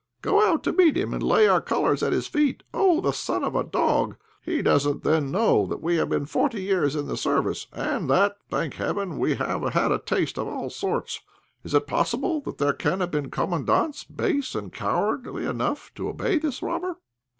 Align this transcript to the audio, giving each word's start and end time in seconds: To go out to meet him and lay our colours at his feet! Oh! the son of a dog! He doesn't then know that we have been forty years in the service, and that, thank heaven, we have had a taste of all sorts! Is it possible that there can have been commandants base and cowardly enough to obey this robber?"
To 0.23 0.29
go 0.29 0.43
out 0.43 0.63
to 0.63 0.73
meet 0.73 0.97
him 0.97 1.13
and 1.13 1.21
lay 1.21 1.47
our 1.47 1.61
colours 1.61 2.01
at 2.01 2.11
his 2.11 2.25
feet! 2.25 2.63
Oh! 2.73 3.01
the 3.01 3.11
son 3.13 3.43
of 3.43 3.55
a 3.55 3.63
dog! 3.63 4.15
He 4.41 4.63
doesn't 4.63 5.03
then 5.03 5.29
know 5.29 5.67
that 5.67 5.79
we 5.79 5.97
have 5.97 6.09
been 6.09 6.25
forty 6.25 6.63
years 6.63 6.95
in 6.95 7.05
the 7.05 7.15
service, 7.15 7.67
and 7.71 8.09
that, 8.09 8.37
thank 8.49 8.73
heaven, 8.73 9.19
we 9.19 9.35
have 9.35 9.61
had 9.73 9.91
a 9.91 9.99
taste 9.99 10.39
of 10.39 10.47
all 10.47 10.71
sorts! 10.71 11.19
Is 11.63 11.75
it 11.75 11.85
possible 11.85 12.41
that 12.41 12.57
there 12.57 12.73
can 12.73 12.99
have 12.99 13.11
been 13.11 13.29
commandants 13.29 14.03
base 14.03 14.55
and 14.55 14.73
cowardly 14.73 15.45
enough 15.45 15.91
to 15.93 16.09
obey 16.09 16.39
this 16.39 16.63
robber?" 16.63 16.97